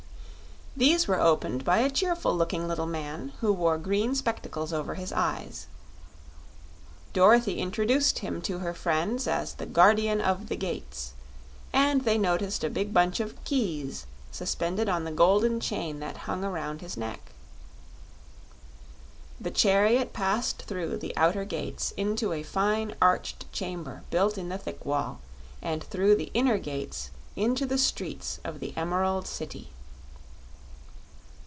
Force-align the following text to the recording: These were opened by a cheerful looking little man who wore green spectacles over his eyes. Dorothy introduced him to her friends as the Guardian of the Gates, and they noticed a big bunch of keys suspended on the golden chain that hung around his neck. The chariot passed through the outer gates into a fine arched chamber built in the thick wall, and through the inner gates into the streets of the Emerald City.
These 0.77 1.05
were 1.05 1.19
opened 1.19 1.65
by 1.65 1.79
a 1.79 1.89
cheerful 1.91 2.33
looking 2.33 2.65
little 2.65 2.85
man 2.87 3.33
who 3.41 3.51
wore 3.51 3.77
green 3.77 4.15
spectacles 4.15 4.71
over 4.71 4.95
his 4.95 5.11
eyes. 5.11 5.67
Dorothy 7.11 7.59
introduced 7.59 8.19
him 8.19 8.41
to 8.43 8.59
her 8.59 8.73
friends 8.73 9.27
as 9.27 9.55
the 9.55 9.65
Guardian 9.65 10.21
of 10.21 10.47
the 10.47 10.55
Gates, 10.55 11.11
and 11.73 12.03
they 12.05 12.17
noticed 12.17 12.63
a 12.63 12.69
big 12.69 12.93
bunch 12.93 13.19
of 13.19 13.43
keys 13.43 14.05
suspended 14.31 14.87
on 14.87 15.03
the 15.03 15.11
golden 15.11 15.59
chain 15.59 15.99
that 15.99 16.19
hung 16.25 16.41
around 16.41 16.79
his 16.79 16.95
neck. 16.95 17.33
The 19.41 19.51
chariot 19.51 20.13
passed 20.13 20.61
through 20.63 20.97
the 20.99 21.15
outer 21.17 21.43
gates 21.43 21.91
into 21.97 22.31
a 22.31 22.43
fine 22.43 22.95
arched 23.01 23.51
chamber 23.51 24.03
built 24.09 24.37
in 24.37 24.47
the 24.47 24.57
thick 24.57 24.85
wall, 24.85 25.19
and 25.61 25.83
through 25.83 26.15
the 26.15 26.31
inner 26.33 26.57
gates 26.57 27.11
into 27.35 27.65
the 27.65 27.77
streets 27.77 28.39
of 28.45 28.61
the 28.61 28.73
Emerald 28.77 29.27
City. 29.27 29.71